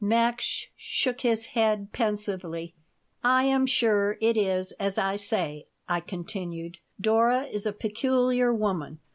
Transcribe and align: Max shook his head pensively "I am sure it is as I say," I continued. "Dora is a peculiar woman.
Max 0.03 0.65
shook 0.75 1.21
his 1.21 1.45
head 1.45 1.91
pensively 1.93 2.73
"I 3.23 3.43
am 3.43 3.67
sure 3.67 4.17
it 4.19 4.35
is 4.35 4.71
as 4.79 4.97
I 4.97 5.15
say," 5.15 5.67
I 5.87 5.99
continued. 5.99 6.79
"Dora 6.99 7.43
is 7.43 7.67
a 7.67 7.71
peculiar 7.71 8.51
woman. 8.51 8.97